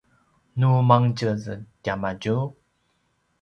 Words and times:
nu 0.59 0.69
mangetjez 0.87 1.43
tiamadju 1.83 2.35